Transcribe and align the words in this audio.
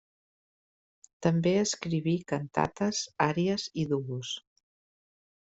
També 1.25 1.53
escriví 1.63 2.15
cantates, 2.33 3.03
àries 3.27 3.69
i 3.85 3.87
duos. 3.95 4.35